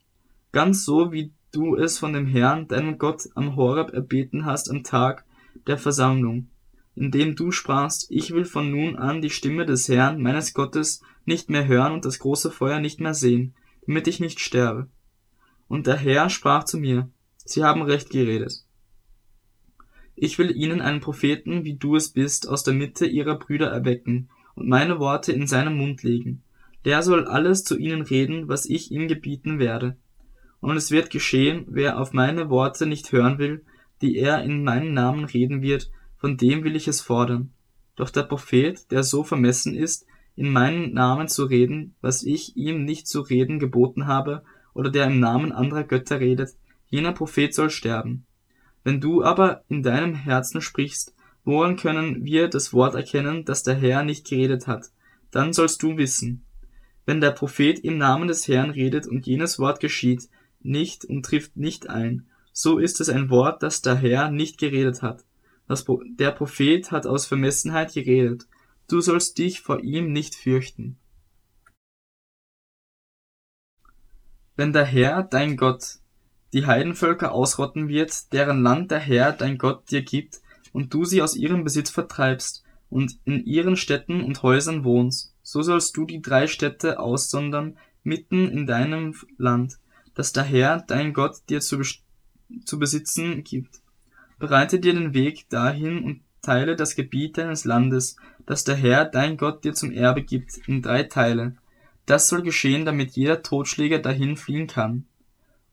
Ganz 0.51 0.83
so, 0.85 1.11
wie 1.11 1.33
du 1.51 1.75
es 1.75 1.99
von 1.99 2.13
dem 2.13 2.25
Herrn, 2.25 2.67
deinem 2.67 2.97
Gott, 2.97 3.29
am 3.35 3.55
Horeb 3.55 3.93
erbeten 3.93 4.43
hast 4.43 4.71
am 4.71 4.83
Tag 4.83 5.23
der 5.67 5.77
Versammlung. 5.77 6.49
indem 6.95 7.35
du 7.35 7.51
sprachst, 7.51 8.07
ich 8.09 8.31
will 8.31 8.45
von 8.45 8.71
nun 8.71 8.95
an 8.95 9.21
die 9.21 9.29
Stimme 9.29 9.67
des 9.67 9.87
Herrn, 9.87 10.19
meines 10.19 10.55
Gottes, 10.55 11.03
nicht 11.25 11.51
mehr 11.51 11.67
hören 11.67 11.93
und 11.93 12.05
das 12.05 12.17
große 12.17 12.49
Feuer 12.49 12.79
nicht 12.79 12.99
mehr 12.99 13.13
sehen, 13.13 13.53
damit 13.85 14.07
ich 14.07 14.19
nicht 14.19 14.39
sterbe. 14.39 14.89
Und 15.67 15.85
der 15.85 15.97
Herr 15.97 16.31
sprach 16.31 16.63
zu 16.63 16.79
mir, 16.79 17.11
Sie 17.45 17.63
haben 17.63 17.83
recht 17.83 18.09
geredet. 18.09 18.65
Ich 20.15 20.37
will 20.39 20.55
ihnen 20.55 20.81
einen 20.81 20.99
Propheten, 20.99 21.63
wie 21.63 21.75
du 21.75 21.95
es 21.95 22.09
bist, 22.09 22.47
aus 22.47 22.63
der 22.63 22.73
Mitte 22.73 23.05
ihrer 23.05 23.37
Brüder 23.37 23.67
erwecken 23.67 24.29
und 24.55 24.67
meine 24.67 24.99
Worte 24.99 25.31
in 25.31 25.45
seinen 25.45 25.77
Mund 25.77 26.03
legen. 26.03 26.43
Der 26.85 27.03
soll 27.03 27.25
alles 27.25 27.63
zu 27.63 27.77
ihnen 27.77 28.01
reden, 28.01 28.47
was 28.47 28.65
ich 28.65 28.91
ihm 28.91 29.07
gebieten 29.07 29.59
werde. 29.59 29.97
Und 30.59 30.77
es 30.77 30.91
wird 30.91 31.09
geschehen, 31.09 31.65
wer 31.67 31.99
auf 31.99 32.13
meine 32.13 32.49
Worte 32.49 32.85
nicht 32.85 33.11
hören 33.11 33.37
will, 33.37 33.63
die 34.01 34.17
er 34.17 34.43
in 34.43 34.63
meinem 34.63 34.93
Namen 34.93 35.25
reden 35.25 35.61
wird, 35.61 35.91
von 36.17 36.37
dem 36.37 36.63
will 36.63 36.75
ich 36.75 36.87
es 36.87 37.01
fordern. 37.01 37.51
Doch 37.95 38.09
der 38.09 38.23
Prophet, 38.23 38.91
der 38.91 39.03
so 39.03 39.23
vermessen 39.23 39.75
ist, 39.75 40.05
in 40.35 40.51
meinem 40.51 40.93
Namen 40.93 41.27
zu 41.27 41.45
reden, 41.45 41.95
was 42.01 42.23
ich 42.23 42.57
ihm 42.57 42.83
nicht 42.83 43.07
zu 43.07 43.21
reden 43.21 43.59
geboten 43.59 44.07
habe, 44.07 44.43
oder 44.73 44.89
der 44.89 45.05
im 45.05 45.19
Namen 45.19 45.51
anderer 45.51 45.83
Götter 45.83 46.19
redet, 46.19 46.51
jener 46.87 47.13
Prophet 47.13 47.53
soll 47.53 47.69
sterben. 47.69 48.25
Wenn 48.83 49.01
du 49.01 49.23
aber 49.23 49.63
in 49.67 49.83
deinem 49.83 50.13
Herzen 50.13 50.61
sprichst, 50.61 51.15
woran 51.43 51.75
können 51.75 52.23
wir 52.23 52.47
das 52.47 52.73
Wort 52.73 52.95
erkennen, 52.95 53.45
das 53.45 53.63
der 53.63 53.75
Herr 53.75 54.03
nicht 54.03 54.27
geredet 54.27 54.67
hat? 54.67 54.91
Dann 55.31 55.53
sollst 55.53 55.81
du 55.83 55.97
wissen. 55.97 56.45
Wenn 57.05 57.21
der 57.21 57.31
Prophet 57.31 57.79
im 57.79 57.97
Namen 57.97 58.27
des 58.27 58.47
Herrn 58.47 58.69
redet 58.69 59.07
und 59.07 59.27
jenes 59.27 59.59
Wort 59.59 59.79
geschieht, 59.79 60.29
nicht 60.61 61.05
und 61.05 61.23
trifft 61.23 61.55
nicht 61.55 61.89
ein, 61.89 62.27
so 62.51 62.79
ist 62.79 63.01
es 63.01 63.09
ein 63.09 63.29
Wort, 63.29 63.61
das 63.63 63.81
der 63.81 63.95
Herr 63.95 64.31
nicht 64.31 64.57
geredet 64.57 65.01
hat. 65.01 65.25
Das, 65.67 65.85
der 66.17 66.31
Prophet 66.31 66.91
hat 66.91 67.05
aus 67.05 67.25
Vermessenheit 67.25 67.93
geredet. 67.93 68.47
Du 68.87 69.01
sollst 69.01 69.37
dich 69.37 69.61
vor 69.61 69.81
ihm 69.81 70.11
nicht 70.11 70.35
fürchten. 70.35 70.97
Wenn 74.55 74.73
der 74.73 74.85
Herr, 74.85 75.23
dein 75.23 75.57
Gott, 75.57 75.99
die 76.53 76.65
Heidenvölker 76.65 77.31
ausrotten 77.31 77.87
wird, 77.87 78.33
deren 78.33 78.63
Land 78.63 78.91
der 78.91 78.99
Herr, 78.99 79.31
dein 79.31 79.57
Gott, 79.57 79.91
dir 79.91 80.01
gibt, 80.01 80.41
und 80.73 80.93
du 80.93 81.05
sie 81.05 81.21
aus 81.21 81.35
ihrem 81.35 81.63
Besitz 81.63 81.89
vertreibst 81.89 82.63
und 82.89 83.17
in 83.25 83.45
ihren 83.45 83.77
Städten 83.77 84.23
und 84.23 84.43
Häusern 84.43 84.83
wohnst, 84.83 85.33
so 85.41 85.61
sollst 85.61 85.95
du 85.97 86.05
die 86.05 86.21
drei 86.21 86.47
Städte 86.47 86.99
aussondern 86.99 87.77
mitten 88.03 88.49
in 88.49 88.67
deinem 88.67 89.15
Land, 89.37 89.77
das 90.13 90.33
der 90.33 90.43
Herr, 90.43 90.83
dein 90.87 91.13
Gott, 91.13 91.37
dir 91.49 91.61
zu, 91.61 91.81
zu 92.63 92.79
besitzen 92.79 93.43
gibt. 93.43 93.81
Bereite 94.37 94.79
dir 94.79 94.93
den 94.93 95.13
Weg 95.13 95.49
dahin 95.49 96.03
und 96.03 96.21
teile 96.41 96.75
das 96.75 96.95
Gebiet 96.95 97.37
deines 97.37 97.65
Landes, 97.65 98.17
das 98.45 98.63
der 98.63 98.75
Herr, 98.75 99.05
dein 99.05 99.37
Gott, 99.37 99.63
dir 99.63 99.73
zum 99.73 99.91
Erbe 99.91 100.21
gibt, 100.21 100.57
in 100.67 100.81
drei 100.81 101.03
Teile. 101.03 101.55
Das 102.05 102.27
soll 102.27 102.43
geschehen, 102.43 102.85
damit 102.85 103.11
jeder 103.11 103.41
Totschläger 103.41 103.99
dahin 103.99 104.37
fliehen 104.37 104.67
kann. 104.67 105.05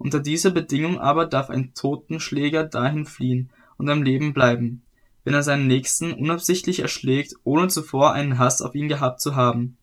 Unter 0.03 0.19
dieser 0.19 0.51
Bedingung 0.51 0.99
aber 0.99 1.27
darf 1.27 1.49
ein 1.49 1.75
Totenschläger 1.75 2.65
dahin 2.65 3.07
fliehen 3.07 3.51
und 3.77 3.89
am 3.89 4.03
Leben 4.03 4.33
bleiben, 4.33 4.83
wenn 5.23 5.33
er 5.33 5.45
seinen 5.45 5.69
Nächsten 5.69 6.13
unabsichtlich 6.13 6.81
erschlägt, 6.81 7.37
ohne 7.45 7.69
zuvor 7.69 8.13
einen 8.13 8.37
Hass 8.37 8.63
auf 8.63 8.75
ihn 8.75 8.89
gehabt 8.89 9.21
zu 9.21 9.37
haben. 9.37 9.77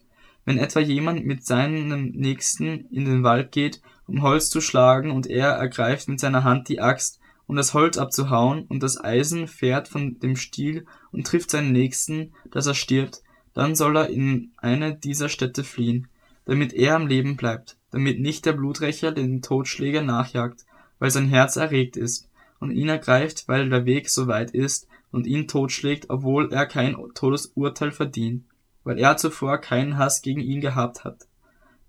Wenn 0.44 0.58
etwa 0.58 0.82
jemand 0.82 1.26
mit 1.26 1.46
seinem 1.46 2.10
Nächsten 2.10 2.86
in 2.92 3.06
den 3.06 3.24
Wald 3.24 3.54
geht, 3.54 3.82
um 4.08 4.22
Holz 4.22 4.50
zu 4.50 4.60
schlagen, 4.60 5.12
und 5.12 5.26
er 5.26 5.52
ergreift 5.52 6.10
mit 6.10 6.20
seiner 6.20 6.44
Hand 6.44 6.68
die 6.68 6.82
Axt, 6.82 7.22
um 7.48 7.56
das 7.56 7.74
Holz 7.74 7.98
abzuhauen, 7.98 8.64
und 8.64 8.84
das 8.84 9.02
Eisen 9.02 9.48
fährt 9.48 9.88
von 9.88 10.20
dem 10.20 10.36
Stiel 10.36 10.86
und 11.14 11.28
trifft 11.28 11.50
seinen 11.50 11.72
Nächsten, 11.72 12.34
dass 12.52 12.68
er 12.68 12.76
stirbt, 12.76 13.22
dann 13.54 13.74
soll 13.74 13.96
er 13.96 14.10
in 14.10 14.52
eine 14.58 14.96
dieser 14.96 15.30
Städte 15.30 15.64
fliehen, 15.64 16.10
damit 16.44 16.74
er 16.74 16.98
am 16.98 17.08
Leben 17.08 17.38
bleibt, 17.38 17.79
damit 17.92 18.20
nicht 18.20 18.46
der 18.46 18.54
Bluträcher 18.54 19.12
den 19.12 19.42
Totschläger 19.42 20.02
nachjagt, 20.02 20.66
weil 21.00 21.12
sein 21.12 21.28
Herz 21.28 21.56
erregt 21.56 21.98
ist, 21.98 22.30
und 22.60 22.72
ihn 22.72 22.90
ergreift, 22.90 23.48
weil 23.48 23.70
der 23.70 23.86
Weg 23.86 24.10
so 24.10 24.28
weit 24.28 24.52
ist, 24.52 24.88
und 25.12 25.26
ihn 25.26 25.48
totschlägt, 25.48 26.10
obwohl 26.10 26.52
er 26.52 26.66
kein 26.66 26.96
Todesurteil 27.16 27.92
verdient, 27.92 28.44
weil 28.84 29.00
er 29.00 29.18
zuvor 29.18 29.58
keinen 29.58 29.98
Hass 29.98 30.22
gegen 30.22 30.42
ihn 30.42 30.62
gehabt 30.62 31.04
hat. 31.04 31.28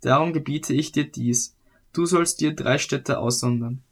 Darum 0.01 0.33
gebiete 0.33 0.73
ich 0.73 0.93
dir 0.93 1.05
dies, 1.05 1.57
du 1.93 2.07
sollst 2.07 2.41
dir 2.41 2.55
drei 2.55 2.79
Städte 2.79 3.19
aussondern, 3.19 3.83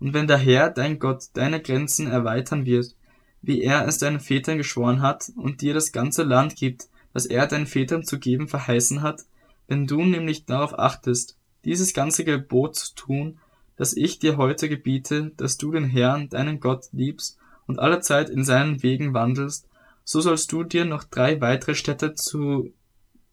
und 0.00 0.12
wenn 0.12 0.26
der 0.26 0.38
Herr, 0.38 0.70
dein 0.70 0.98
Gott, 0.98 1.28
deine 1.34 1.62
Grenzen 1.62 2.08
erweitern 2.08 2.66
wird, 2.66 2.94
wie 3.42 3.62
er 3.62 3.86
es 3.86 3.98
deinen 3.98 4.20
Vätern 4.20 4.58
geschworen 4.58 5.02
hat, 5.02 5.30
und 5.36 5.60
dir 5.60 5.74
das 5.74 5.92
ganze 5.92 6.24
Land 6.24 6.56
gibt, 6.56 6.88
das 7.12 7.26
er 7.26 7.46
deinen 7.46 7.66
Vätern 7.66 8.04
zu 8.04 8.18
geben 8.18 8.48
verheißen 8.48 9.02
hat, 9.02 9.22
wenn 9.68 9.86
du 9.86 10.02
nämlich 10.04 10.46
darauf 10.46 10.78
achtest, 10.78 11.38
dieses 11.64 11.94
ganze 11.94 12.24
Gebot 12.24 12.76
zu 12.76 12.94
tun, 12.94 13.38
das 13.76 13.96
ich 13.96 14.18
dir 14.18 14.36
heute 14.36 14.68
gebiete, 14.68 15.32
dass 15.36 15.56
du 15.56 15.72
den 15.72 15.84
Herrn, 15.84 16.28
deinen 16.28 16.60
Gott, 16.60 16.86
liebst 16.92 17.38
und 17.66 17.78
allezeit 17.78 18.30
in 18.30 18.44
seinen 18.44 18.82
Wegen 18.82 19.14
wandelst, 19.14 19.68
so 20.04 20.20
sollst 20.20 20.52
du 20.52 20.64
dir 20.64 20.84
noch 20.84 21.04
drei 21.04 21.40
weitere 21.40 21.74
Städte 21.74 22.14
zu 22.14 22.72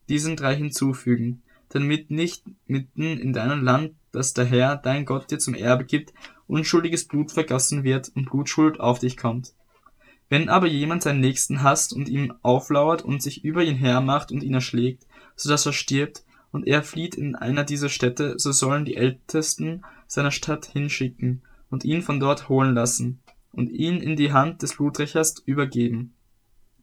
diesen 0.10 0.36
drei 0.36 0.56
hinzufügen, 0.56 1.44
damit 1.70 2.12
nicht 2.12 2.44
mitten 2.66 3.18
in 3.18 3.34
deinem 3.34 3.64
Land, 3.64 3.94
das 4.12 4.34
der 4.34 4.46
Herr, 4.46 4.76
dein 4.76 5.06
Gott, 5.06 5.32
dir 5.32 5.40
zum 5.40 5.54
Erbe 5.54 5.86
gibt, 5.86 6.14
unschuldiges 6.48 7.08
Blut 7.08 7.32
vergossen 7.32 7.84
wird 7.84 8.12
und 8.16 8.30
Blutschuld 8.30 8.80
auf 8.80 9.00
dich 9.00 9.16
kommt. 9.16 9.54
Wenn 10.28 10.50
aber 10.50 10.68
jemand 10.68 11.04
seinen 11.04 11.20
Nächsten 11.20 11.62
hasst 11.62 11.94
und 11.94 12.08
ihm 12.08 12.34
auflauert 12.42 13.04
und 13.04 13.22
sich 13.22 13.44
über 13.44 13.64
ihn 13.64 13.76
hermacht 13.76 14.32
und 14.32 14.44
ihn 14.44 14.54
erschlägt, 14.54 15.06
so 15.36 15.50
dass 15.50 15.66
er 15.66 15.74
stirbt, 15.74 16.24
und 16.52 16.68
er 16.68 16.84
flieht 16.84 17.16
in 17.16 17.36
einer 17.36 17.64
dieser 17.64 17.90
Städte, 17.90 18.36
so 18.38 18.52
sollen 18.52 18.86
die 18.86 18.96
Ältesten 18.96 19.84
seiner 20.08 20.32
Stadt 20.32 20.66
hinschicken 20.66 21.42
und 21.70 21.86
ihn 21.86 22.02
von 22.02 22.20
dort 22.20 22.50
holen 22.50 22.74
lassen 22.74 23.22
und 23.52 23.70
ihn 23.70 24.02
in 24.02 24.16
die 24.16 24.34
Hand 24.34 24.62
des 24.62 24.76
Bluträchers 24.76 25.40
übergeben, 25.46 26.14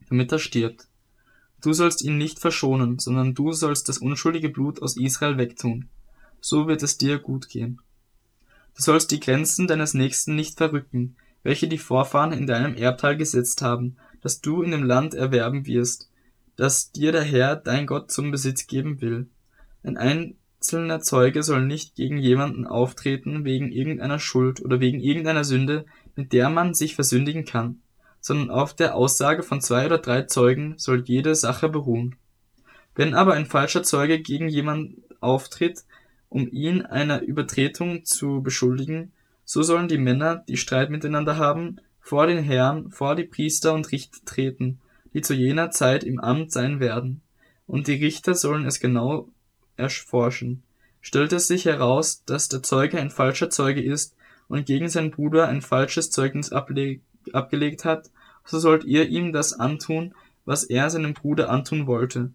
damit 0.09 0.31
er 0.31 0.39
stirbt. 0.39 0.87
Du 1.61 1.73
sollst 1.73 2.01
ihn 2.03 2.17
nicht 2.17 2.39
verschonen, 2.39 2.99
sondern 2.99 3.33
du 3.33 3.51
sollst 3.51 3.89
das 3.89 3.97
unschuldige 3.97 4.49
Blut 4.49 4.81
aus 4.81 4.97
Israel 4.97 5.37
wegtun. 5.37 5.89
So 6.39 6.67
wird 6.67 6.83
es 6.83 6.97
dir 6.97 7.19
gut 7.19 7.49
gehen. 7.49 7.81
Du 8.75 8.81
sollst 8.81 9.11
die 9.11 9.19
Grenzen 9.19 9.67
deines 9.67 9.93
Nächsten 9.93 10.35
nicht 10.35 10.57
verrücken, 10.57 11.17
welche 11.43 11.67
die 11.67 11.77
Vorfahren 11.77 12.31
in 12.31 12.47
deinem 12.47 12.75
Erbteil 12.75 13.17
gesetzt 13.17 13.61
haben, 13.61 13.97
das 14.21 14.41
du 14.41 14.61
in 14.61 14.71
dem 14.71 14.83
Land 14.83 15.13
erwerben 15.13 15.65
wirst, 15.65 16.09
das 16.55 16.91
dir 16.91 17.11
der 17.11 17.23
Herr, 17.23 17.55
dein 17.55 17.87
Gott, 17.87 18.11
zum 18.11 18.31
Besitz 18.31 18.67
geben 18.67 19.01
will. 19.01 19.29
Ein 19.83 19.97
einzelner 19.97 21.01
Zeuge 21.01 21.43
soll 21.43 21.65
nicht 21.65 21.95
gegen 21.95 22.17
jemanden 22.17 22.67
auftreten 22.67 23.45
wegen 23.45 23.71
irgendeiner 23.71 24.19
Schuld 24.19 24.61
oder 24.61 24.79
wegen 24.79 24.99
irgendeiner 24.99 25.43
Sünde, 25.43 25.85
mit 26.15 26.33
der 26.33 26.49
man 26.49 26.73
sich 26.73 26.95
versündigen 26.95 27.45
kann, 27.45 27.81
sondern 28.19 28.49
auf 28.49 28.73
der 28.73 28.95
Aussage 28.95 29.43
von 29.43 29.61
zwei 29.61 29.85
oder 29.85 29.99
drei 29.99 30.23
Zeugen 30.23 30.75
soll 30.77 31.03
jede 31.05 31.35
Sache 31.35 31.69
beruhen. 31.69 32.15
Wenn 32.95 33.13
aber 33.13 33.33
ein 33.33 33.45
falscher 33.45 33.83
Zeuge 33.83 34.19
gegen 34.19 34.49
jemanden 34.49 35.03
auftritt, 35.21 35.85
um 36.27 36.47
ihn 36.51 36.81
einer 36.81 37.21
Übertretung 37.21 38.05
zu 38.05 38.41
beschuldigen, 38.41 39.13
so 39.45 39.63
sollen 39.63 39.87
die 39.87 39.97
Männer, 39.97 40.43
die 40.47 40.57
Streit 40.57 40.89
miteinander 40.89 41.37
haben, 41.37 41.79
vor 41.99 42.27
den 42.27 42.43
Herrn, 42.43 42.91
vor 42.91 43.15
die 43.15 43.23
Priester 43.23 43.73
und 43.73 43.91
Richter 43.91 44.19
treten, 44.25 44.79
die 45.13 45.21
zu 45.21 45.33
jener 45.33 45.71
Zeit 45.71 46.03
im 46.03 46.19
Amt 46.19 46.51
sein 46.51 46.79
werden. 46.79 47.21
Und 47.65 47.87
die 47.87 47.93
Richter 47.93 48.35
sollen 48.35 48.65
es 48.65 48.79
genau 48.79 49.29
erforschen. 49.79 50.63
Stellt 51.01 51.33
es 51.33 51.47
sich 51.47 51.65
heraus, 51.65 52.23
dass 52.25 52.49
der 52.49 52.61
Zeuge 52.61 52.99
ein 52.99 53.09
falscher 53.09 53.49
Zeuge 53.49 53.81
ist 53.81 54.15
und 54.47 54.65
gegen 54.65 54.89
seinen 54.89 55.11
Bruder 55.11 55.47
ein 55.47 55.61
falsches 55.61 56.11
Zeugnis 56.11 56.51
abgelegt 56.51 57.85
hat, 57.85 58.11
so 58.45 58.59
sollt 58.59 58.83
ihr 58.83 59.07
ihm 59.07 59.31
das 59.31 59.53
antun, 59.53 60.13
was 60.45 60.63
er 60.63 60.89
seinem 60.89 61.13
Bruder 61.13 61.49
antun 61.49 61.87
wollte. 61.87 62.31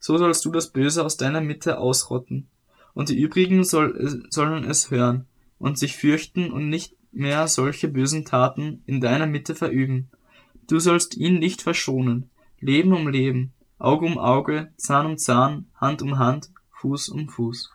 So 0.00 0.18
sollst 0.18 0.44
du 0.44 0.50
das 0.50 0.70
Böse 0.70 1.04
aus 1.04 1.16
deiner 1.16 1.40
Mitte 1.40 1.78
ausrotten 1.78 2.48
und 2.94 3.08
die 3.08 3.20
übrigen 3.20 3.62
soll, 3.64 4.24
sollen 4.30 4.64
es 4.64 4.90
hören 4.90 5.26
und 5.58 5.78
sich 5.78 5.96
fürchten 5.96 6.50
und 6.50 6.68
nicht 6.68 6.96
mehr 7.12 7.46
solche 7.46 7.88
bösen 7.88 8.24
Taten 8.24 8.82
in 8.86 9.00
deiner 9.00 9.26
Mitte 9.26 9.54
verüben. 9.54 10.10
Du 10.66 10.80
sollst 10.80 11.16
ihn 11.16 11.38
nicht 11.38 11.62
verschonen, 11.62 12.30
Leben 12.58 12.92
um 12.92 13.08
Leben, 13.08 13.52
Auge 13.78 14.06
um 14.06 14.18
Auge, 14.18 14.72
Zahn 14.76 15.06
um 15.06 15.18
Zahn, 15.18 15.66
Hand 15.76 16.02
um 16.02 16.18
Hand, 16.18 16.50
Fuß 16.82 17.10
um 17.10 17.28
Fuß. 17.28 17.71